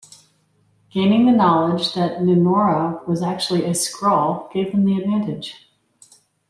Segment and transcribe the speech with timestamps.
[0.89, 5.69] Gaining the knowledge that Nenora was actually a Skrull gave them the advantage.